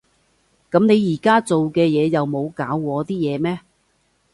[0.71, 3.59] 噉你而家做嘅嘢又冇搞禍啲嘢咩？